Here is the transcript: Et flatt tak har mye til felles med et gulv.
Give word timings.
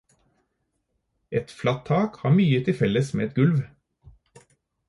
Et 1.41 1.51
flatt 1.59 1.85
tak 1.91 2.11
har 2.23 2.35
mye 2.39 2.65
til 2.71 2.79
felles 2.81 3.15
med 3.19 3.27
et 3.29 3.39
gulv. 3.41 4.45